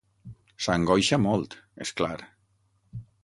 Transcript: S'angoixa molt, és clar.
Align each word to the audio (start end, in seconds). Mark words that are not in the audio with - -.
S'angoixa 0.67 1.19
molt, 1.27 1.57
és 1.87 1.91
clar. 2.01 2.17